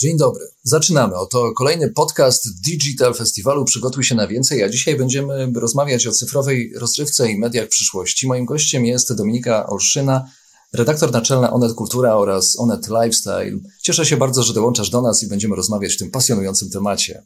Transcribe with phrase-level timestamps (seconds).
[0.00, 0.44] Dzień dobry.
[0.62, 1.14] Zaczynamy.
[1.14, 6.72] Oto kolejny podcast Digital Festiwalu Przygotuj się na więcej, a dzisiaj będziemy rozmawiać o cyfrowej
[6.76, 8.26] rozrywce i mediach przyszłości.
[8.26, 10.30] Moim gościem jest Dominika Olszyna,
[10.72, 13.58] redaktor naczelna Onet Kultura oraz Onet Lifestyle.
[13.82, 17.22] Cieszę się bardzo, że dołączasz do nas i będziemy rozmawiać w tym pasjonującym temacie.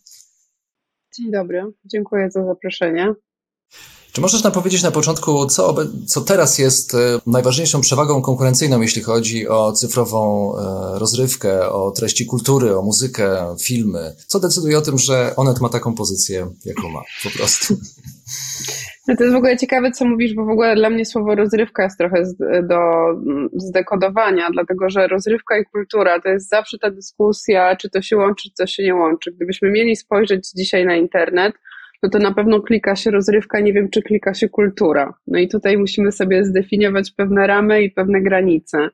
[1.16, 1.62] Dzień dobry.
[1.84, 3.15] Dziękuję za zaproszenie.
[4.15, 5.75] Czy możesz nam powiedzieć na początku, co,
[6.07, 12.27] co teraz jest e, najważniejszą przewagą konkurencyjną, jeśli chodzi o cyfrową e, rozrywkę, o treści
[12.27, 14.15] kultury, o muzykę, filmy?
[14.27, 17.74] Co decyduje o tym, że Onet ma taką pozycję, jaką ma, po prostu?
[19.09, 21.83] No to jest w ogóle ciekawe, co mówisz, bo w ogóle dla mnie słowo rozrywka
[21.83, 22.23] jest trochę
[22.62, 22.79] do
[23.57, 28.49] zdekodowania, dlatego że rozrywka i kultura to jest zawsze ta dyskusja, czy to się łączy,
[28.49, 29.33] czy to się nie łączy.
[29.33, 31.55] Gdybyśmy mieli spojrzeć dzisiaj na internet,
[32.05, 35.15] no to na pewno klika się rozrywka, nie wiem, czy klika się kultura.
[35.27, 38.89] No i tutaj musimy sobie zdefiniować pewne ramy i pewne granice.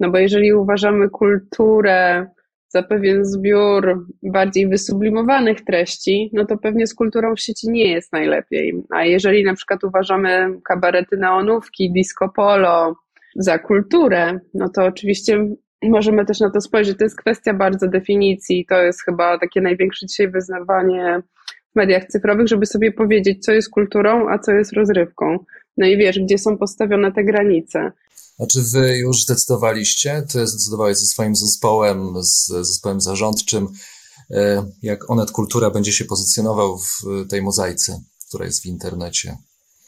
[0.00, 2.26] No bo jeżeli uważamy kulturę
[2.68, 8.12] za pewien zbiór bardziej wysublimowanych treści, no to pewnie z kulturą w sieci nie jest
[8.12, 8.82] najlepiej.
[8.90, 12.96] A jeżeli na przykład uważamy kabarety neonówki, disco polo
[13.36, 15.48] za kulturę, no to oczywiście
[15.82, 16.98] możemy też na to spojrzeć.
[16.98, 18.66] To jest kwestia bardzo definicji.
[18.68, 21.22] To jest chyba takie największe dzisiaj wyznawanie
[21.74, 25.38] mediach cyfrowych, żeby sobie powiedzieć, co jest kulturą, a co jest rozrywką.
[25.76, 27.92] No i wiesz, gdzie są postawione te granice.
[28.38, 30.22] A czy wy już zdecydowaliście?
[30.32, 33.68] Ty zdecydowałeś ze swoim zespołem, z zespołem zarządczym,
[34.30, 39.36] e, jak Onet Kultura będzie się pozycjonował w tej mozaice, która jest w internecie?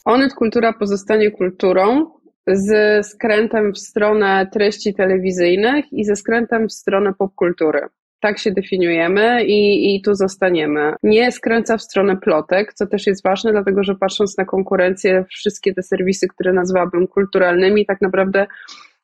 [0.05, 2.11] Onet Kultura pozostanie kulturą
[2.47, 7.81] z skrętem w stronę treści telewizyjnych i ze skrętem w stronę popkultury
[8.27, 10.95] tak się definiujemy i, i tu zostaniemy.
[11.03, 15.75] Nie skręca w stronę plotek, co też jest ważne, dlatego że patrząc na konkurencję, wszystkie
[15.75, 18.47] te serwisy, które nazwałabym kulturalnymi, tak naprawdę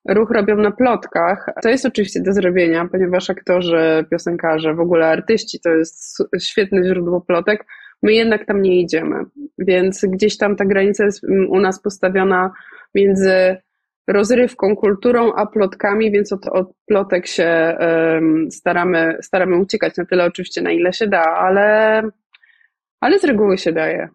[0.08, 1.46] ruch robią na plotkach.
[1.62, 7.20] To jest oczywiście do zrobienia, ponieważ aktorzy, piosenkarze, w ogóle artyści to jest świetne źródło
[7.20, 7.64] plotek.
[8.02, 9.16] My jednak tam nie idziemy,
[9.58, 12.52] więc gdzieś tam ta granica jest u nas postawiona
[12.94, 13.56] między
[14.08, 20.24] rozrywką, kulturą, a plotkami, więc od, od plotek się um, staramy, staramy uciekać na tyle
[20.24, 22.02] oczywiście, na ile się da, ale,
[23.00, 24.08] ale z reguły się daje.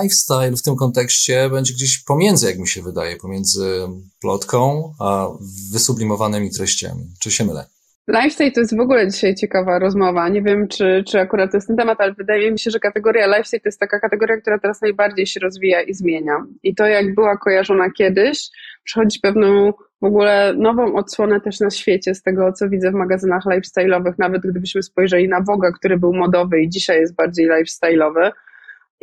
[0.00, 3.80] Lifestyle w tym kontekście będzie gdzieś pomiędzy, jak mi się wydaje, pomiędzy
[4.20, 5.28] plotką a
[5.72, 7.04] wysublimowanymi treściami.
[7.20, 7.66] Czy się mylę?
[8.08, 10.28] Lifestyle to jest w ogóle dzisiaj ciekawa rozmowa.
[10.28, 13.26] Nie wiem, czy, czy akurat to jest ten temat, ale wydaje mi się, że kategoria
[13.26, 16.44] lifestyle to jest taka kategoria, która teraz najbardziej się rozwija i zmienia.
[16.62, 18.48] I to, jak była kojarzona kiedyś,
[18.84, 23.44] przychodzi pewną w ogóle nową odsłonę też na świecie z tego, co widzę w magazynach
[23.44, 28.30] lifestyle'owych, nawet gdybyśmy spojrzeli na Voga, który był modowy i dzisiaj jest bardziej lifestyle'owy,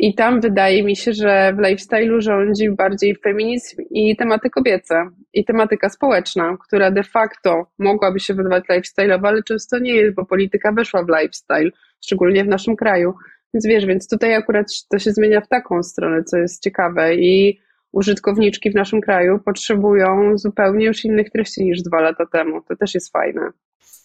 [0.01, 5.45] i tam wydaje mi się, że w lifestyle'u rządzi bardziej feminizm i tematy kobiece, i
[5.45, 10.71] tematyka społeczna, która de facto mogłaby się wydawać lifestyle'owa, ale często nie jest, bo polityka
[10.71, 11.71] weszła w lifestyle,
[12.01, 13.13] szczególnie w naszym kraju.
[13.53, 17.59] Więc wiesz, więc tutaj akurat to się zmienia w taką stronę, co jest ciekawe i
[17.91, 22.61] użytkowniczki w naszym kraju potrzebują zupełnie już innych treści niż dwa lata temu.
[22.61, 23.41] To też jest fajne.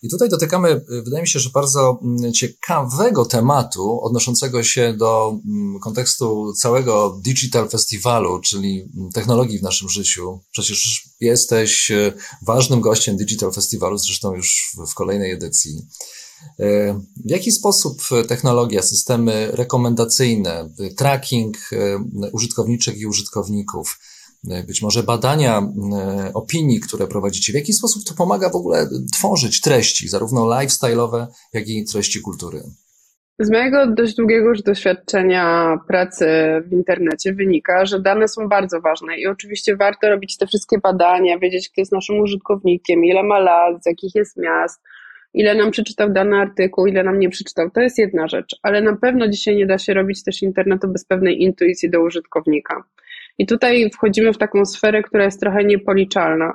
[0.05, 5.39] I tutaj dotykamy, y, wydaje mi się, że bardzo mm, ciekawego tematu odnoszącego się do
[5.47, 10.41] mm, kontekstu całego Digital Festiwalu, czyli mm, technologii w naszym życiu.
[10.51, 12.13] Przecież jesteś y,
[12.43, 15.87] ważnym gościem Digital Festiwalu, zresztą już w kolejnej edycji.
[16.61, 16.95] Y,
[17.27, 21.57] w jaki sposób technologia, systemy rekomendacyjne, tracking
[22.33, 23.99] użytkowniczek i użytkowników,
[24.67, 29.61] być może badania e, opinii, które prowadzicie, w jaki sposób to pomaga w ogóle tworzyć
[29.61, 32.63] treści, zarówno lifestyle'owe, jak i treści kultury?
[33.39, 36.27] Z mojego dość długiego już doświadczenia pracy
[36.67, 41.39] w internecie wynika, że dane są bardzo ważne i oczywiście warto robić te wszystkie badania,
[41.39, 44.81] wiedzieć, kto jest naszym użytkownikiem, ile ma lat, z jakich jest miast,
[45.35, 47.71] ile nam przeczytał dany artykuł, ile nam nie przeczytał.
[47.71, 51.05] To jest jedna rzecz, ale na pewno dzisiaj nie da się robić też internetu bez
[51.05, 52.85] pewnej intuicji do użytkownika.
[53.39, 56.53] I tutaj wchodzimy w taką sferę, która jest trochę niepoliczalna,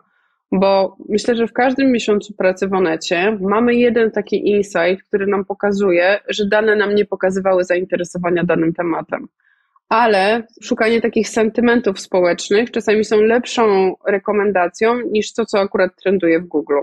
[0.52, 5.46] bo myślę, że w każdym miesiącu pracy w Onecie mamy jeden taki insight, który nam
[5.46, 9.28] pokazuje, że dane nam nie pokazywały zainteresowania danym tematem.
[9.90, 16.46] Ale szukanie takich sentymentów społecznych czasami są lepszą rekomendacją niż to, co akurat trenduje w
[16.48, 16.80] Google.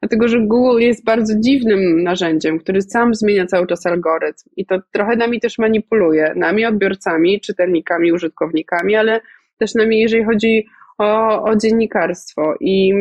[0.00, 4.78] Dlatego, że Google jest bardzo dziwnym narzędziem, który sam zmienia cały czas algorytm i to
[4.92, 9.20] trochę nami też manipuluje, nami odbiorcami, czytelnikami, użytkownikami, ale
[9.58, 10.66] też nami, jeżeli chodzi
[10.98, 12.54] o, o dziennikarstwo.
[12.60, 12.92] I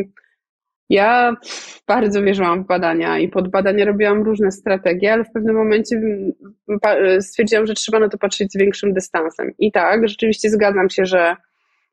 [0.90, 1.36] ja
[1.88, 6.02] bardzo wierzyłam w badania i pod badania robiłam różne strategie, ale w pewnym momencie
[7.20, 9.52] stwierdziłam, że trzeba na to patrzeć z większym dystansem.
[9.60, 11.36] I tak, rzeczywiście zgadzam się, że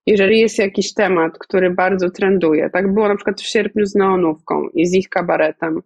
[0.07, 4.69] jeżeli jest jakiś temat, który bardzo trenduje, tak było na przykład w sierpniu z neonówką
[4.69, 5.83] i z ich kabaretem,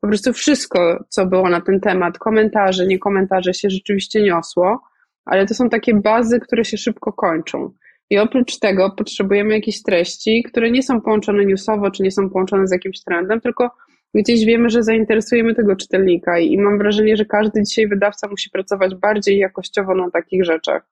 [0.00, 4.82] po prostu wszystko, co było na ten temat, komentarze, nie komentarze się rzeczywiście niosło,
[5.24, 7.72] ale to są takie bazy, które się szybko kończą.
[8.10, 12.66] I oprócz tego potrzebujemy jakichś treści, które nie są połączone newsowo, czy nie są połączone
[12.66, 13.70] z jakimś trendem, tylko
[14.14, 18.94] gdzieś wiemy, że zainteresujemy tego czytelnika i mam wrażenie, że każdy dzisiaj wydawca musi pracować
[18.94, 20.82] bardziej jakościowo na takich rzeczach.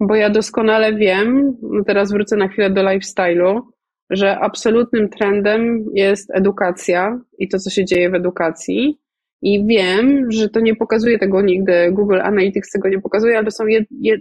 [0.00, 3.60] Bo ja doskonale wiem, no teraz wrócę na chwilę do lifestyle'u,
[4.10, 8.98] że absolutnym trendem jest edukacja i to, co się dzieje w edukacji.
[9.46, 13.50] I wiem, że to nie pokazuje tego nigdy, Google Analytics tego nie pokazuje, ale to
[13.50, 13.64] są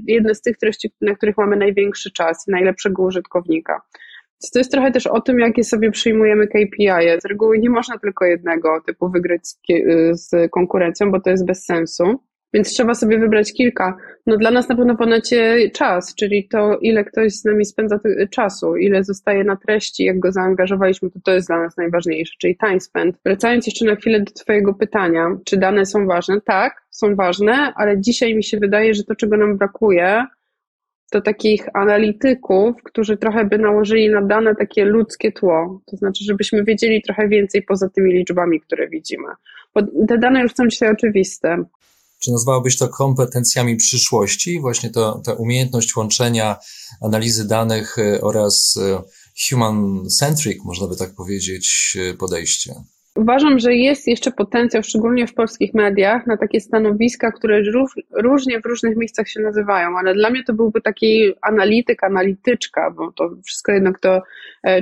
[0.07, 3.81] jedne z tych treści, na których mamy największy czas i najlepszego użytkownika.
[4.53, 6.89] To jest trochę też o tym, jakie sobie przyjmujemy KPI.
[6.89, 7.21] -e.
[7.21, 9.41] Z reguły nie można tylko jednego typu wygrać
[10.11, 12.03] z konkurencją, bo to jest bez sensu.
[12.55, 13.97] Więc trzeba sobie wybrać kilka.
[14.25, 17.99] No dla nas na pewno ponacie czas, czyli to, ile ktoś z nami spędza
[18.29, 22.57] czasu, ile zostaje na treści, jak go zaangażowaliśmy, to to jest dla nas najważniejsze, czyli
[22.57, 23.17] time spent.
[23.25, 26.41] Wracając jeszcze na chwilę do Twojego pytania, czy dane są ważne?
[26.41, 30.25] Tak, są ważne, ale dzisiaj mi się wydaje, że to, czego nam brakuje,
[31.11, 35.81] to takich analityków, którzy trochę by nałożyli na dane takie ludzkie tło.
[35.85, 39.27] To znaczy, żebyśmy wiedzieli trochę więcej poza tymi liczbami, które widzimy.
[39.73, 41.65] Bo te dane już są dzisiaj oczywiste.
[42.25, 44.59] Czy nazwałabyś to kompetencjami przyszłości?
[44.61, 46.55] Właśnie to, ta umiejętność łączenia
[47.01, 49.01] analizy danych e, oraz e,
[49.49, 52.73] human-centric, można by tak powiedzieć, e, podejście.
[53.15, 58.59] Uważam, że jest jeszcze potencjał, szczególnie w polskich mediach, na takie stanowiska, które róż, różnie
[58.61, 63.29] w różnych miejscach się nazywają, ale dla mnie to byłby taki analityk, analityczka, bo to
[63.45, 64.21] wszystko jedno, kto,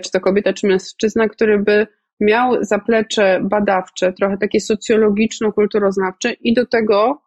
[0.04, 1.88] czy to kobieta, czy mężczyzna, który by
[2.20, 7.23] miał zaplecze badawcze, trochę takie socjologiczno-kulturoznawcze i do tego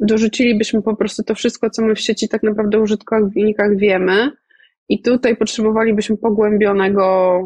[0.00, 4.30] dorzucilibyśmy po prostu to wszystko, co my w sieci tak naprawdę o użytkownikach wiemy
[4.88, 7.38] i tutaj potrzebowalibyśmy pogłębionego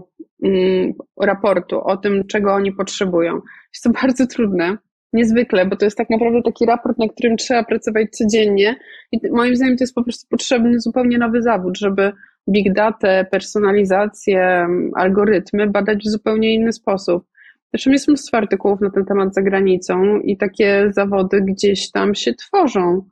[0.45, 3.35] mm, raportu o tym, czego oni potrzebują.
[3.75, 4.79] Jest to bardzo trudne,
[5.13, 8.77] niezwykle, bo to jest tak naprawdę taki raport, na którym trzeba pracować codziennie
[9.13, 12.13] i moim zdaniem to jest po prostu potrzebny zupełnie nowy zawód, żeby
[12.51, 17.25] big data, personalizację, algorytmy badać w zupełnie inny sposób.
[17.73, 22.35] Zresztą jest mnóstwo artykułów na ten temat za granicą i takie zawody gdzieś tam się
[22.35, 23.09] tworzą.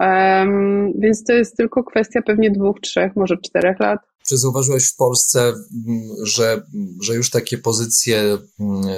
[0.00, 4.00] Um, więc to jest tylko kwestia pewnie dwóch, trzech, może czterech lat.
[4.28, 5.52] Czy zauważyłeś w Polsce,
[6.22, 6.62] że,
[7.02, 8.38] że już takie pozycje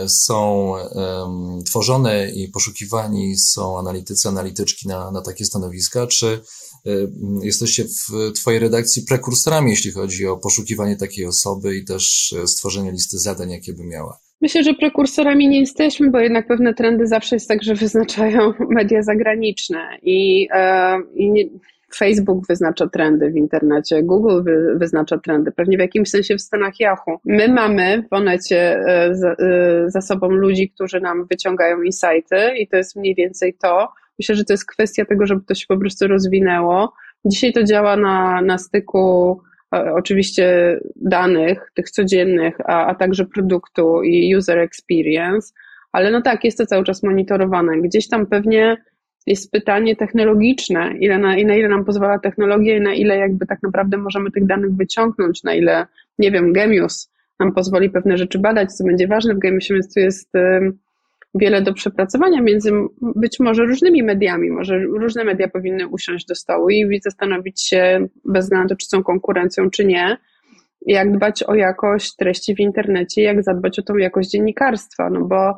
[0.06, 6.06] są um, tworzone i poszukiwani są analitycy, analityczki na, na takie stanowiska?
[6.06, 6.40] Czy
[6.84, 12.46] um, jesteście w Twojej redakcji prekursorami, jeśli chodzi o poszukiwanie takiej osoby i też e,
[12.46, 14.18] stworzenie listy zadań, jakie by miała?
[14.40, 19.02] Myślę, że prekursorami nie jesteśmy, bo jednak pewne trendy zawsze jest tak, że wyznaczają media
[19.02, 21.44] zagraniczne i, e, i nie,
[21.96, 26.80] Facebook wyznacza trendy w internecie, Google wy, wyznacza trendy, pewnie w jakimś sensie w Stanach
[26.80, 27.20] Yahoo.
[27.24, 29.36] My mamy w Onecie e, za, e,
[29.86, 33.88] za sobą ludzi, którzy nam wyciągają insighty i to jest mniej więcej to.
[34.18, 36.92] Myślę, że to jest kwestia tego, żeby to się po prostu rozwinęło.
[37.24, 39.40] Dzisiaj to działa na, na styku
[39.70, 45.52] oczywiście danych, tych codziennych, a, a także produktu i user experience,
[45.92, 47.80] ale no tak, jest to cały czas monitorowane.
[47.80, 48.76] Gdzieś tam pewnie
[49.26, 53.62] jest pytanie technologiczne, ile na, na ile nam pozwala technologia i na ile jakby tak
[53.62, 55.86] naprawdę możemy tych danych wyciągnąć, na ile,
[56.18, 60.00] nie wiem, Gemius nam pozwoli pewne rzeczy badać, co będzie ważne w Gemiusie, więc tu
[60.00, 60.32] jest
[61.34, 64.50] wiele do przepracowania między być może różnymi mediami.
[64.50, 69.70] Może różne media powinny usiąść do stołu i zastanowić się, bez względu czy są konkurencją,
[69.70, 70.16] czy nie,
[70.86, 75.54] jak dbać o jakość treści w internecie, jak zadbać o tą jakość dziennikarstwa, no bo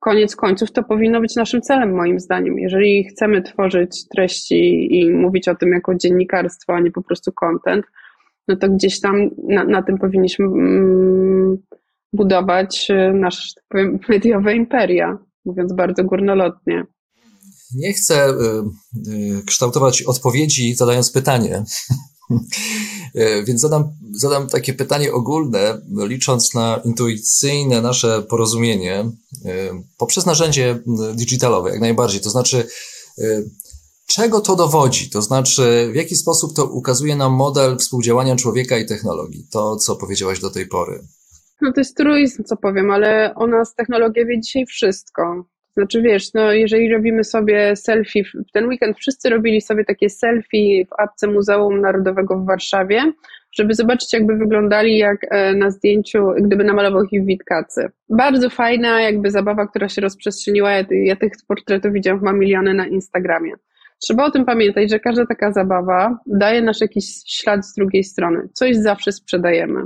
[0.00, 2.58] koniec końców to powinno być naszym celem, moim zdaniem.
[2.58, 7.86] Jeżeli chcemy tworzyć treści i mówić o tym jako dziennikarstwo, a nie po prostu content,
[8.48, 11.56] no to gdzieś tam na, na tym powinniśmy mm,
[12.14, 16.84] budować y, nasze, tak powiem, mediowe imperia, mówiąc bardzo górnolotnie.
[17.74, 18.32] Nie chcę y,
[19.10, 21.64] y, kształtować odpowiedzi zadając pytanie.
[23.46, 29.04] Więc zadam, zadam takie pytanie ogólne, licząc na intuicyjne nasze porozumienie
[29.98, 30.78] poprzez narzędzie
[31.14, 32.20] digitalowe, jak najbardziej.
[32.20, 32.66] To znaczy,
[34.06, 35.10] czego to dowodzi?
[35.10, 39.46] To znaczy, w jaki sposób to ukazuje nam model współdziałania człowieka i technologii?
[39.50, 41.04] To, co powiedziałaś do tej pory.
[41.60, 45.44] No to jest truizm, co powiem, ale o nas technologia wie dzisiaj wszystko.
[45.76, 50.86] Znaczy wiesz, no jeżeli robimy sobie selfie, w ten weekend wszyscy robili sobie takie selfie
[50.86, 53.12] w apce Muzeum Narodowego w Warszawie,
[53.52, 57.90] żeby zobaczyć jakby wyglądali jak e, na zdjęciu, gdyby namalował ich Witkacy.
[58.08, 62.86] Bardzo fajna jakby zabawa, która się rozprzestrzeniła, ja, ja tych portretów widziałam, ma miliony na
[62.86, 63.52] Instagramie.
[64.02, 68.48] Trzeba o tym pamiętać, że każda taka zabawa daje nasz jakiś ślad z drugiej strony.
[68.52, 69.80] Coś zawsze sprzedajemy.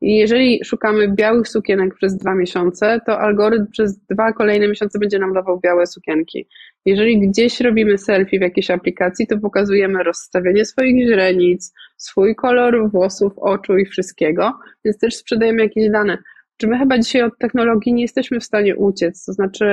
[0.00, 5.18] I jeżeli szukamy białych sukienek przez dwa miesiące, to algorytm przez dwa kolejne miesiące będzie
[5.18, 6.48] nam dawał białe sukienki.
[6.84, 13.32] Jeżeli gdzieś robimy selfie w jakiejś aplikacji, to pokazujemy rozstawienie swoich źrenic, swój kolor włosów,
[13.36, 14.52] oczu i wszystkiego,
[14.84, 16.18] więc też sprzedajemy jakieś dane.
[16.56, 19.24] Czy my chyba dzisiaj od technologii nie jesteśmy w stanie uciec?
[19.24, 19.64] To znaczy,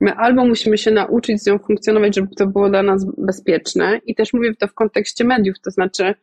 [0.00, 4.14] my albo musimy się nauczyć z nią funkcjonować, żeby to było dla nas bezpieczne, i
[4.14, 6.14] też mówię to w kontekście mediów, to znaczy,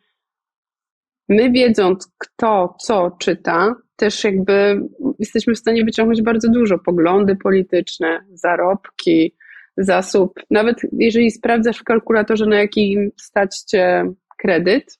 [1.29, 4.81] my wiedząc, kto co czyta, też jakby
[5.19, 9.35] jesteśmy w stanie wyciągnąć bardzo dużo poglądy polityczne, zarobki,
[9.77, 10.33] zasób.
[10.49, 14.99] Nawet jeżeli sprawdzasz w kalkulatorze, na jakim stać cię kredyt,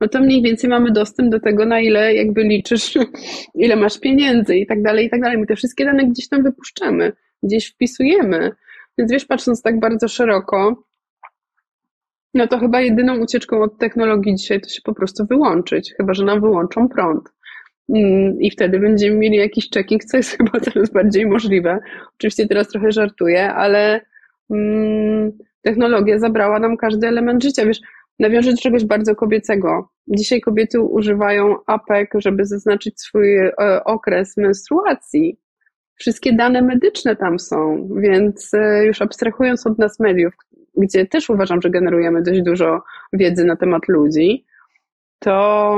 [0.00, 2.94] no to mniej więcej mamy dostęp do tego, na ile jakby liczysz,
[3.54, 5.38] ile masz pieniędzy i tak dalej, i tak dalej.
[5.38, 7.12] My te wszystkie dane gdzieś tam wypuszczamy,
[7.42, 8.50] gdzieś wpisujemy.
[8.98, 10.84] Więc wiesz, patrząc tak bardzo szeroko,
[12.34, 16.24] no to chyba jedyną ucieczką od technologii dzisiaj to się po prostu wyłączyć, chyba że
[16.24, 17.28] nam wyłączą prąd.
[17.88, 21.78] Mm, I wtedy będziemy mieli jakiś checking, co jest chyba coraz bardziej możliwe.
[22.14, 24.00] Oczywiście teraz trochę żartuję, ale
[24.50, 27.66] mm, technologia zabrała nam każdy element życia.
[27.66, 27.80] Wiesz,
[28.18, 29.88] nawiążę do czegoś bardzo kobiecego.
[30.08, 33.52] Dzisiaj kobiety używają apek, żeby zaznaczyć swój e,
[33.84, 35.38] okres menstruacji.
[35.96, 40.34] Wszystkie dane medyczne tam są, więc e, już abstrahując od nas mediów,
[40.76, 44.44] gdzie też uważam, że generujemy dość dużo wiedzy na temat ludzi,
[45.18, 45.76] to,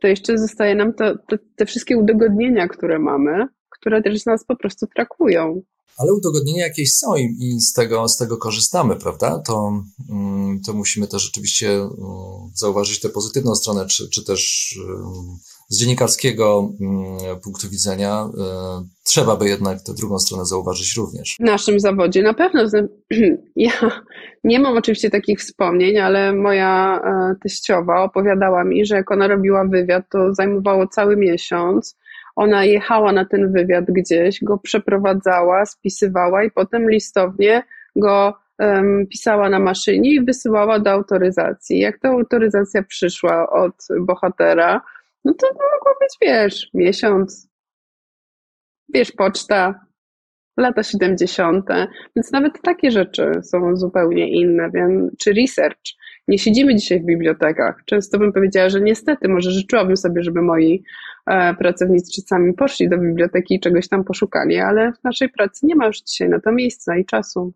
[0.00, 4.56] to jeszcze zostaje nam to, to, te wszystkie udogodnienia, które mamy, które też nas po
[4.56, 5.62] prostu trakują.
[5.98, 9.42] Ale udogodnienia jakieś są i, z, tego, z tego korzystamy, prawda?
[9.46, 11.90] To, mm, to musimy też rzeczywiście mm,
[12.54, 15.38] zauważyć tę pozytywną stronę, czy, czy też mm,
[15.68, 16.72] z dziennikarskiego
[17.44, 18.28] punktu widzenia e,
[19.04, 21.36] trzeba by jednak tę drugą stronę zauważyć również.
[21.40, 22.64] W naszym zawodzie na pewno.
[23.56, 23.72] Ja
[24.44, 29.64] nie mam oczywiście takich wspomnień, ale moja e, teściowa opowiadała mi, że jak ona robiła
[29.64, 31.96] wywiad, to zajmowało cały miesiąc
[32.36, 37.62] ona jechała na ten wywiad gdzieś, go przeprowadzała, spisywała i potem listownie
[37.96, 38.34] go
[39.10, 41.78] pisała na maszynie i wysyłała do autoryzacji.
[41.78, 44.80] Jak ta autoryzacja przyszła od bohatera,
[45.24, 47.48] no to mogło być, wiesz, miesiąc,
[48.94, 49.88] wiesz, poczta,
[50.56, 51.66] lata 70.,
[52.16, 55.98] więc nawet takie rzeczy są zupełnie inne, wiem, czy research.
[56.28, 57.82] Nie siedzimy dzisiaj w bibliotekach.
[57.84, 60.82] Często bym powiedziała, że niestety, może życzyłabym sobie, żeby moi
[61.26, 65.76] e, pracownicy sami poszli do biblioteki i czegoś tam poszukali, ale w naszej pracy nie
[65.76, 67.52] ma już dzisiaj na to miejsca i czasu.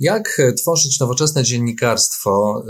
[0.00, 2.64] Jak e, tworzyć nowoczesne dziennikarstwo,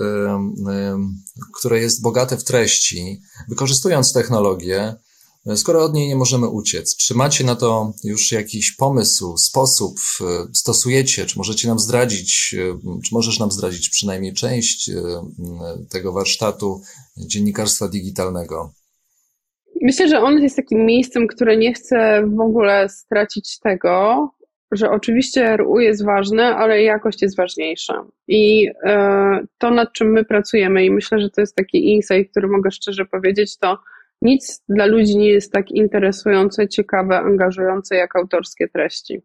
[1.55, 4.95] które jest bogate w treści, wykorzystując technologię,
[5.57, 6.97] skoro od niej nie możemy uciec?
[6.97, 11.27] Czy macie na to już jakiś pomysł, sposób, e, stosujecie?
[11.27, 14.91] Czy możecie nam zdradzić, e, czy możesz nam zdradzić przynajmniej część
[15.91, 16.81] tego warsztatu
[17.17, 18.73] dziennikarstwa digitalnego?
[19.83, 24.29] Myślę, że on jest takim miejscem, które nie chce w ogóle stracić tego,
[24.73, 28.05] że oczywiście RU jest ważne, ale jakość jest ważniejsza.
[28.29, 32.49] I e, to, nad czym my pracujemy, i myślę, że to jest taki insight, który
[32.49, 33.79] mogę szczerze powiedzieć, to
[34.23, 39.23] nic dla ludzi nie jest tak interesujące, ciekawe, angażujące jak autorskie treści.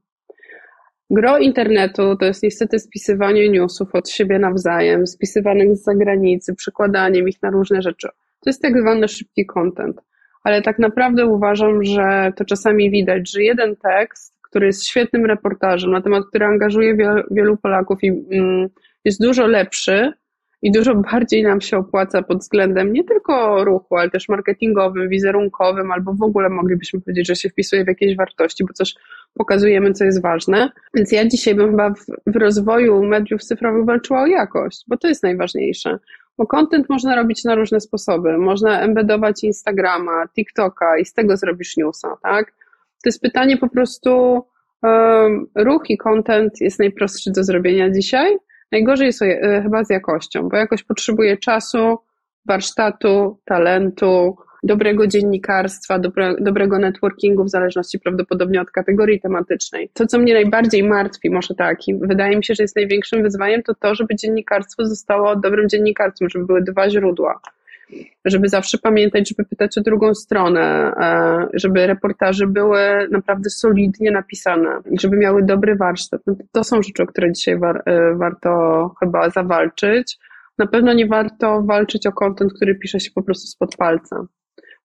[1.09, 7.41] Gro internetu to jest niestety spisywanie newsów od siebie nawzajem, spisywanych z zagranicy, przykładaniem ich
[7.41, 8.07] na różne rzeczy.
[8.39, 10.01] To jest tak zwany szybki content.
[10.43, 15.91] Ale tak naprawdę uważam, że to czasami widać, że jeden tekst który jest świetnym reportażem
[15.91, 16.98] na temat, który angażuje
[17.31, 18.69] wielu Polaków i mm,
[19.05, 20.13] jest dużo lepszy
[20.62, 25.91] i dużo bardziej nam się opłaca pod względem nie tylko ruchu, ale też marketingowym, wizerunkowym,
[25.91, 28.93] albo w ogóle moglibyśmy powiedzieć, że się wpisuje w jakieś wartości, bo coś
[29.33, 30.69] pokazujemy, co jest ważne.
[30.93, 35.07] Więc ja dzisiaj bym chyba w, w rozwoju mediów cyfrowych walczyła o jakość, bo to
[35.07, 36.00] jest najważniejsze.
[36.38, 38.38] Bo content można robić na różne sposoby.
[38.38, 42.53] Można embedować Instagrama, TikToka i z tego zrobisz newsa, tak?
[43.03, 44.41] To jest pytanie po prostu,
[44.83, 48.38] um, ruch i content jest najprostszy do zrobienia dzisiaj.
[48.72, 51.98] Najgorzej jest e, chyba z jakością, bo jakoś potrzebuje czasu,
[52.45, 59.89] warsztatu, talentu, dobrego dziennikarstwa, dobre, dobrego networkingu, w zależności prawdopodobnie od kategorii tematycznej.
[59.93, 63.63] To, co mnie najbardziej martwi, może tak, i wydaje mi się, że jest największym wyzwaniem,
[63.63, 67.39] to to, żeby dziennikarstwo zostało dobrym dziennikarstwem, żeby były dwa źródła
[68.25, 72.79] żeby zawsze pamiętać, żeby pytać o drugą stronę, e, żeby reportaże były
[73.12, 76.21] naprawdę solidnie napisane i żeby miały dobry warsztat.
[76.27, 80.17] No to są rzeczy, o które dzisiaj war, e, warto chyba zawalczyć.
[80.57, 84.25] Na pewno nie warto walczyć o kontent, który pisze się po prostu spod palca,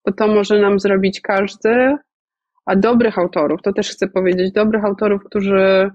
[0.06, 1.96] bo to może nam zrobić każdy,
[2.66, 5.90] a dobrych autorów, to też chcę powiedzieć, dobrych autorów, którzy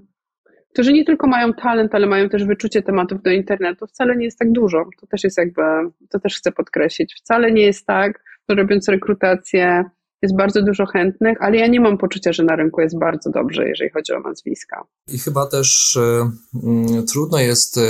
[0.73, 4.39] którzy nie tylko mają talent, ale mają też wyczucie tematów do internetu, wcale nie jest
[4.39, 4.85] tak dużo.
[5.01, 5.61] To też jest jakby,
[6.09, 7.15] to też chcę podkreślić.
[7.15, 9.83] Wcale nie jest tak, robiąc rekrutację
[10.21, 13.67] jest bardzo dużo chętnych, ale ja nie mam poczucia, że na rynku jest bardzo dobrze,
[13.67, 14.83] jeżeli chodzi o nazwiska.
[15.13, 17.81] I chyba też y, trudno jest y,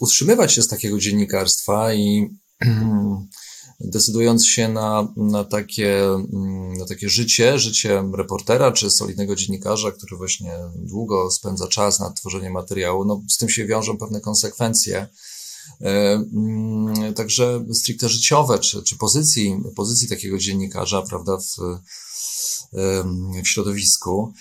[0.00, 2.28] utrzymywać się z takiego dziennikarstwa i
[2.64, 2.68] y,
[3.84, 10.16] decydując się na, na, takie, mm, na takie życie, życie reportera czy solidnego dziennikarza, który
[10.16, 15.06] właśnie długo spędza czas na tworzenie materiału, no z tym się wiążą pewne konsekwencje.
[15.80, 21.56] E, mm, także stricte życiowe, czy, czy pozycji, pozycji takiego dziennikarza, prawda, w,
[23.42, 24.32] w środowisku.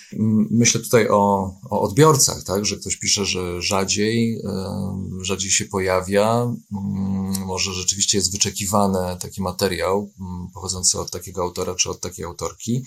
[0.50, 4.42] Myślę tutaj o, o odbiorcach, tak, że ktoś pisze, że rzadziej,
[5.22, 6.54] rzadziej się pojawia,
[7.46, 10.12] może rzeczywiście jest wyczekiwany taki materiał
[10.54, 12.86] pochodzący od takiego autora czy od takiej autorki.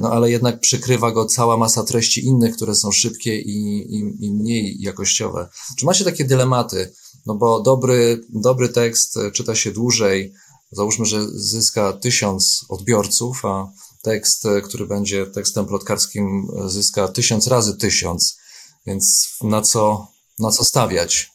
[0.00, 4.30] No ale jednak przykrywa go cała masa treści innych, które są szybkie i, i, i
[4.30, 5.48] mniej jakościowe.
[5.78, 6.92] Czy macie takie dylematy?
[7.28, 10.32] No bo dobry, dobry tekst czyta się dłużej,
[10.70, 13.66] załóżmy, że zyska tysiąc odbiorców, a
[14.02, 18.40] tekst, który będzie tekstem plotkarskim, zyska tysiąc razy tysiąc.
[18.86, 20.06] Więc na co,
[20.38, 21.30] na co stawiać?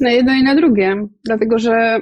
[0.00, 2.00] Na jedno i na drugie, dlatego że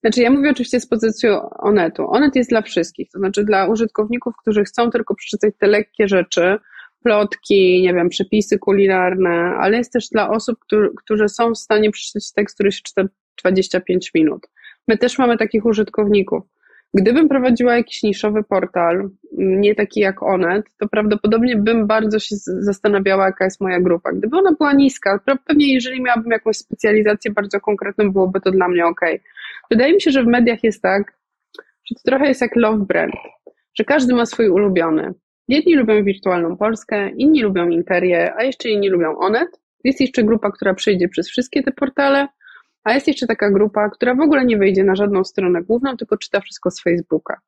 [0.00, 1.28] znaczy ja mówię oczywiście z pozycji
[1.58, 2.10] Onetu.
[2.10, 6.58] Onet jest dla wszystkich, to znaczy dla użytkowników, którzy chcą tylko przeczytać te lekkie rzeczy,
[7.02, 10.58] plotki, nie wiem, przepisy kulinarne, ale jest też dla osób,
[10.96, 13.02] którzy, są w stanie przeczytać tekst, który się czyta
[13.42, 14.46] 25 minut.
[14.88, 16.42] My też mamy takich użytkowników.
[16.94, 23.26] Gdybym prowadziła jakiś niszowy portal, nie taki jak Onet, to prawdopodobnie bym bardzo się zastanawiała,
[23.26, 24.12] jaka jest moja grupa.
[24.12, 28.86] Gdyby ona była niska, pewnie jeżeli miałabym jakąś specjalizację bardzo konkretną, byłoby to dla mnie
[28.86, 29.00] ok.
[29.70, 31.18] Wydaje mi się, że w mediach jest tak,
[31.84, 33.14] że to trochę jest jak love brand,
[33.74, 35.14] że każdy ma swój ulubiony.
[35.48, 39.60] Jedni lubią wirtualną Polskę, inni lubią Interię, a jeszcze inni lubią Onet.
[39.84, 42.28] Jest jeszcze grupa, która przejdzie przez wszystkie te portale,
[42.84, 46.16] a jest jeszcze taka grupa, która w ogóle nie wejdzie na żadną stronę główną, tylko
[46.16, 47.40] czyta wszystko z Facebooka.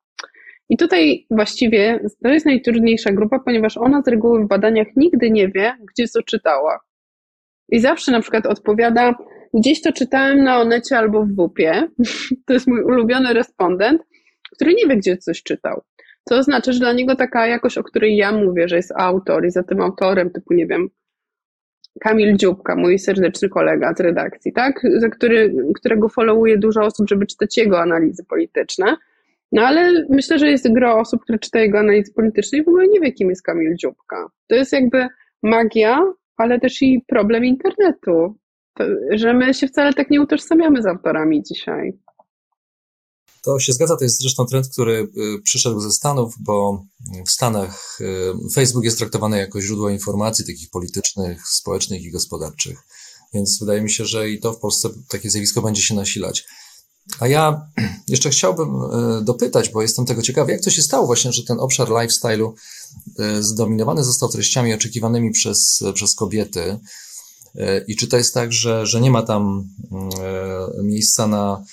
[0.69, 5.47] I tutaj właściwie to jest najtrudniejsza grupa, ponieważ ona z reguły w badaniach nigdy nie
[5.47, 6.79] wie, gdzie co czytała.
[7.69, 9.15] I zawsze na przykład odpowiada,
[9.53, 11.87] gdzieś to czytałem na Onecie albo w WUP-ie.
[12.45, 14.01] To jest mój ulubiony respondent,
[14.51, 15.81] który nie wie, gdzie coś czytał.
[16.25, 19.51] To oznacza, że dla niego taka jakość, o której ja mówię, że jest autor i
[19.51, 20.89] za tym autorem, typu, nie wiem,
[21.99, 24.81] Kamil Dziubka, mój serdeczny kolega z redakcji, tak?
[24.97, 28.95] Za który, którego followuje dużo osób, żeby czytać jego analizy polityczne.
[29.51, 32.87] No ale myślę, że jest gro osób, które czyta jego analizy polityczne i w ogóle
[32.87, 34.27] nie wie, kim jest Kamil Dziubka.
[34.47, 35.07] To jest jakby
[35.43, 35.99] magia,
[36.37, 38.35] ale też i problem internetu,
[39.11, 41.93] że my się wcale tak nie utożsamiamy z autorami dzisiaj.
[43.41, 46.85] To się zgadza, to jest zresztą trend, który y, przyszedł ze Stanów, bo
[47.27, 52.79] w Stanach y, Facebook jest traktowany jako źródło informacji takich politycznych, społecznych i gospodarczych.
[53.33, 56.45] Więc wydaje mi się, że i to w Polsce takie zjawisko będzie się nasilać.
[57.19, 57.67] A ja
[58.07, 61.59] jeszcze chciałbym y, dopytać, bo jestem tego ciekawy, jak to się stało właśnie, że ten
[61.59, 62.51] obszar lifestyle'u
[63.39, 66.79] zdominowany został treściami oczekiwanymi przez, przez kobiety.
[67.87, 69.67] I czy to jest tak, że, że nie ma tam
[70.83, 71.63] miejsca na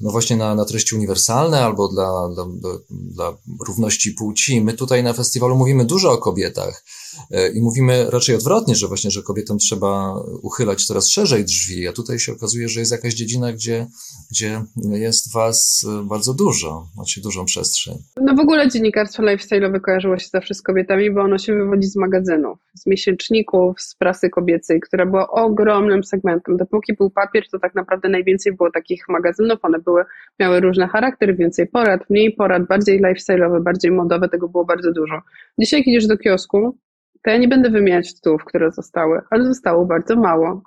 [0.00, 2.44] no właśnie na, na treści uniwersalne albo dla, dla,
[2.90, 4.60] dla równości płci.
[4.60, 7.05] My tutaj na festiwalu mówimy dużo o kobietach e,
[7.54, 12.18] i mówimy raczej odwrotnie, że właśnie, że kobietom trzeba uchylać coraz szerzej drzwi, a tutaj
[12.18, 13.86] się okazuje, że jest jakaś dziedzina, gdzie,
[14.30, 17.94] gdzie jest was bardzo dużo, macie dużą przestrzeń.
[18.20, 21.96] No w ogóle dziennikarstwo lifestyle'owe kojarzyło się zawsze z kobietami, bo ono się wywodzi z
[21.96, 26.56] magazynów, z miesięczników, z prasy kobiecej, która była ogromnym segmentem.
[26.56, 30.04] Dopóki był papier, to tak naprawdę najwięcej było takich magazynów, magazynów, one były,
[30.40, 35.22] miały różne charaktery, więcej porad, mniej porad, bardziej lifestyle'owe, bardziej modowe, tego było bardzo dużo.
[35.58, 36.78] Dzisiaj jak idziesz do kiosku,
[37.22, 40.62] to ja nie będę wymieniać tytułów, które zostały, ale zostało bardzo mało.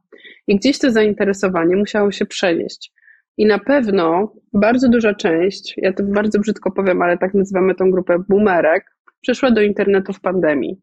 [0.47, 2.91] I gdzieś to zainteresowanie musiało się przenieść.
[3.38, 7.91] I na pewno bardzo duża część, ja to bardzo brzydko powiem, ale tak nazywamy tą
[7.91, 8.85] grupę boomerek,
[9.21, 10.81] przeszła do internetu w pandemii.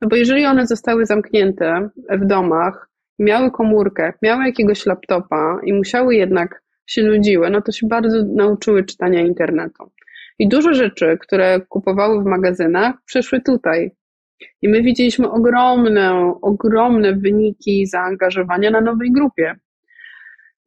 [0.00, 2.88] No bo jeżeli one zostały zamknięte w domach,
[3.18, 8.84] miały komórkę, miały jakiegoś laptopa i musiały jednak się nudziły, no to się bardzo nauczyły
[8.84, 9.92] czytania internetu.
[10.38, 13.90] I dużo rzeczy, które kupowały w magazynach, przeszły tutaj.
[14.62, 19.54] I my widzieliśmy ogromne, ogromne wyniki zaangażowania na nowej grupie.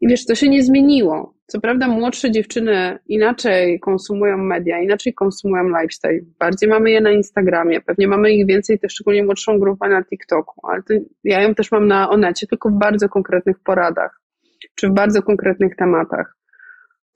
[0.02, 1.34] I wiesz, to się nie zmieniło.
[1.48, 6.20] Co prawda, młodsze dziewczyny inaczej konsumują media, inaczej konsumują lifestyle.
[6.40, 10.68] Bardziej mamy je na Instagramie, pewnie mamy ich więcej, też szczególnie młodszą grupę na TikToku,
[10.68, 14.22] ale to ja ją też mam na Onecie, tylko w bardzo konkretnych poradach
[14.76, 16.37] czy w bardzo konkretnych tematach.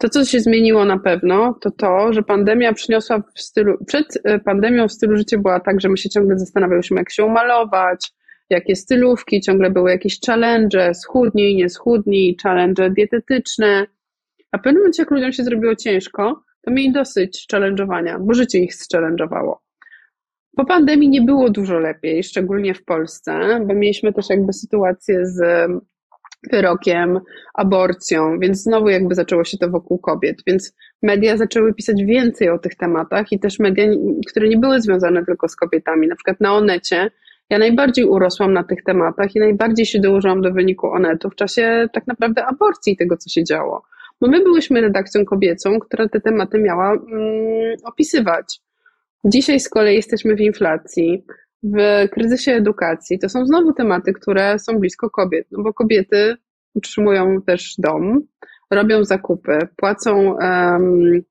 [0.02, 4.40] To, co się zmieniło na pewno, to to, że pandemia przyniosła w stylu, przed e,
[4.40, 8.12] pandemią w stylu życia była tak, że my się ciągle zastanawialiśmy, jak się umalować,
[8.50, 13.86] jakie stylówki, ciągle były jakieś challenge, schudnij, nie schudnij, challenge dietetyczne.
[14.52, 18.60] A w pewnym momencie, jak ludziom się zrobiło ciężko, to mieli dosyć challenge'owania, bo życie
[18.60, 19.54] ich challenge'owało.
[20.56, 25.42] Po pandemii nie było dużo lepiej, szczególnie w Polsce, bo mieliśmy też jakby sytuację z
[26.52, 27.20] wyrokiem,
[27.54, 32.60] aborcją, więc znowu jakby zaczęło się to wokół kobiet, więc media zaczęły pisać więcej o
[32.60, 33.86] tych tematach i też media,
[34.28, 37.12] które nie były związane tylko z kobietami, na przykład na Onecie,
[37.50, 41.88] ja najbardziej urosłam na tych tematach i najbardziej się dołożyłam do wyniku Onetu w czasie
[41.94, 43.84] tak naprawdę aborcji tego, co się działo.
[44.22, 48.62] Bo my byłyśmy redakcją kobiecą, która te tematy miała mm, opisywać.
[49.26, 51.26] Dzisiaj z kolei jesteśmy w inflacji,
[51.64, 53.20] w kryzysie edukacji.
[53.20, 56.36] To są znowu tematy, które są blisko kobiet, no bo kobiety
[56.74, 58.22] utrzymują też dom,
[58.72, 61.22] robią zakupy, płacą um,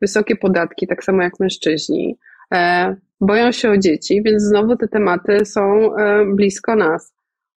[0.00, 2.18] wysokie podatki, tak samo jak mężczyźni,
[2.54, 7.14] e, boją się o dzieci, więc znowu te tematy są e, blisko nas.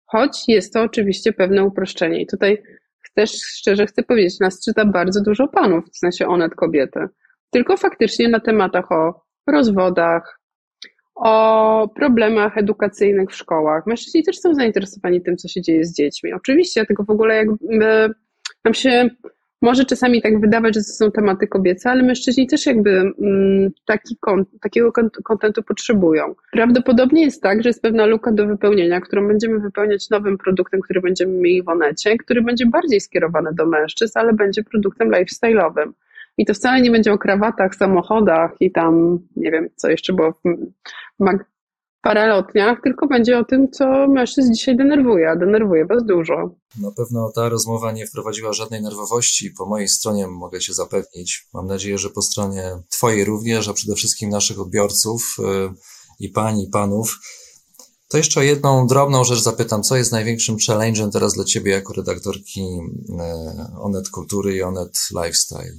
[0.07, 2.23] Choć jest to oczywiście pewne uproszczenie.
[2.23, 2.63] I tutaj
[3.15, 7.01] też szczerze chcę powiedzieć, nas czyta bardzo dużo panów, w sensie onet kobiety.
[7.51, 10.40] Tylko faktycznie na tematach o rozwodach,
[11.21, 13.87] o problemach edukacyjnych w szkołach.
[13.87, 16.33] Mężczyźni też są zainteresowani tym, co się dzieje z dziećmi.
[16.33, 18.15] Oczywiście, tylko w ogóle jakby
[18.65, 19.11] nam się
[19.63, 24.17] może czasami tak wydawać, że to są tematy kobiece, ale mężczyźni też jakby mm, taki,
[24.61, 24.93] takiego
[25.25, 26.35] kontentu potrzebują.
[26.53, 31.01] Prawdopodobnie jest tak, że jest pewna luka do wypełnienia, którą będziemy wypełniać nowym produktem, który
[31.01, 35.93] będziemy mieli w Onecie, który będzie bardziej skierowany do mężczyzn, ale będzie produktem lifestyle'owym.
[36.39, 40.33] I to wcale nie będzie o krawatach, samochodach i tam, nie wiem, co jeszcze było
[40.33, 40.39] w,
[41.19, 41.51] mag-
[42.03, 46.55] paralotniach, tylko będzie o tym, co mężczyzn dzisiaj denerwuje, a denerwuje was dużo.
[46.83, 49.51] Na pewno ta rozmowa nie wprowadziła żadnej nerwowości.
[49.59, 51.49] Po mojej stronie mogę się zapewnić.
[51.55, 55.43] Mam nadzieję, że po stronie Twojej również, a przede wszystkim naszych odbiorców y,
[56.21, 57.19] i pań, i panów.
[58.09, 59.83] To jeszcze o jedną drobną rzecz zapytam.
[59.83, 65.77] Co jest największym challenge'em teraz dla Ciebie jako redaktorki y, Onet Kultury i Onet Lifestyle?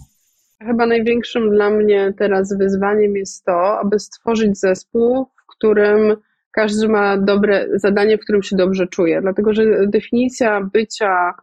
[0.67, 6.15] Chyba największym dla mnie teraz wyzwaniem jest to, aby stworzyć zespół, w którym
[6.52, 9.21] każdy ma dobre zadanie, w którym się dobrze czuje.
[9.21, 11.34] Dlatego, że definicja bycia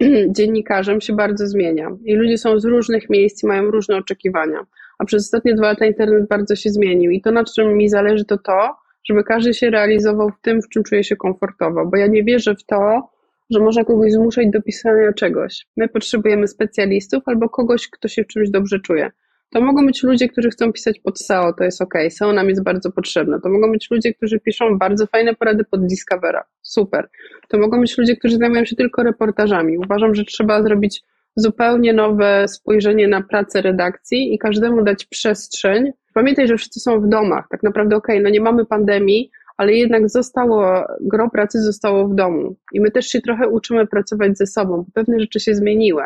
[0.36, 4.66] dziennikarzem się bardzo zmienia i ludzie są z różnych miejsc i mają różne oczekiwania.
[4.98, 8.24] A przez ostatnie dwa lata internet bardzo się zmienił i to, na czym mi zależy,
[8.24, 12.06] to to, żeby każdy się realizował w tym, w czym czuje się komfortowo, bo ja
[12.06, 13.10] nie wierzę w to,
[13.50, 15.66] że można kogoś zmuszać do pisania czegoś.
[15.76, 19.10] My potrzebujemy specjalistów albo kogoś, kto się w czymś dobrze czuje.
[19.50, 21.94] To mogą być ludzie, którzy chcą pisać pod SEO, to jest ok.
[22.10, 23.40] SEO nam jest bardzo potrzebne.
[23.40, 26.44] To mogą być ludzie, którzy piszą bardzo fajne porady pod Discovera.
[26.62, 27.08] Super.
[27.48, 29.78] To mogą być ludzie, którzy zajmują się tylko reportażami.
[29.78, 31.02] Uważam, że trzeba zrobić
[31.36, 35.90] zupełnie nowe spojrzenie na pracę redakcji i każdemu dać przestrzeń.
[36.14, 37.46] Pamiętaj, że wszyscy są w domach.
[37.50, 42.56] Tak naprawdę, ok, no nie mamy pandemii, ale jednak zostało, gro pracy zostało w domu.
[42.72, 46.02] I my też się trochę uczymy pracować ze sobą, bo pewne rzeczy się zmieniły.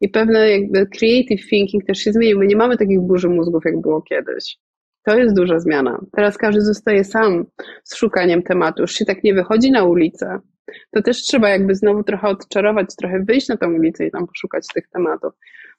[0.00, 2.38] I pewne jakby creative thinking też się zmienił.
[2.38, 4.56] My nie mamy takich burzy mózgów, jak było kiedyś.
[5.04, 6.00] To jest duża zmiana.
[6.16, 7.44] Teraz każdy zostaje sam
[7.84, 8.82] z szukaniem tematu.
[8.82, 10.38] Już się tak nie wychodzi na ulicę.
[10.90, 14.66] To też trzeba jakby znowu trochę odczarować, trochę wyjść na tą ulicę i tam poszukać
[14.74, 15.32] tych tematów.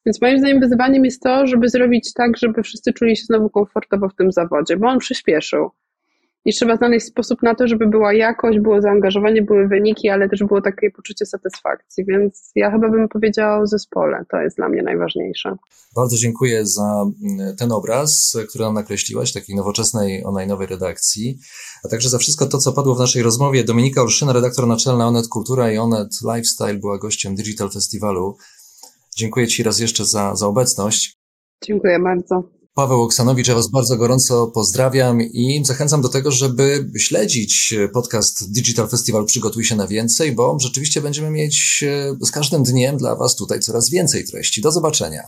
[0.06, 4.10] Więc moim zdaniem wyzwaniem jest to, żeby zrobić tak, żeby wszyscy czuli się znowu komfortowo
[4.10, 5.70] w tym zawodzie, bo on przyspieszył
[6.46, 10.44] i trzeba znaleźć sposób na to, żeby była jakość, było zaangażowanie, były wyniki, ale też
[10.44, 14.84] było takie poczucie satysfakcji, więc ja chyba bym powiedziała o zespole, to jest dla mnie
[14.84, 15.56] najważniejsze.
[15.96, 21.40] Bardzo dziękuję za mm, ten obraz, który nam nakreśliłaś, takiej nowoczesnej online redakcji,
[21.86, 23.64] a także za wszystko to, co padło w naszej rozmowie.
[23.64, 28.38] Dominika Olszyna, redaktor naczelna Onet Kultura i Onet Lifestyle była gościem Digital Festiwalu.
[29.18, 31.18] Dziękuję Ci raz jeszcze za, za obecność.
[31.64, 32.44] Dziękuję bardzo.
[32.76, 38.90] Paweł Oksanowicz, ja Was bardzo gorąco pozdrawiam i zachęcam do tego, żeby śledzić podcast Digital
[38.90, 43.36] Festival Przygotuj się na więcej, bo rzeczywiście będziemy mieć e, z każdym dniem dla Was
[43.36, 44.62] tutaj coraz więcej treści.
[44.62, 45.24] Do zobaczenia.